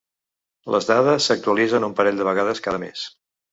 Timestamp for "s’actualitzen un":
1.29-1.95